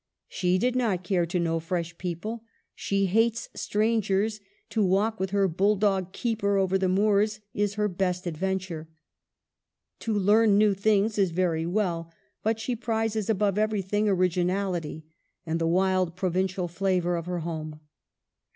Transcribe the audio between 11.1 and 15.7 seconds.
is very well, but she prizes above everything origi nality and the